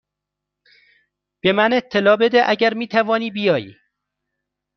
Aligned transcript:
به 1.41 1.51
من 1.53 1.73
اطلاع 1.73 2.15
بده 2.15 2.43
اگر 2.49 2.73
می 2.73 2.87
توانی 2.87 3.31
بیایی. 3.31 3.77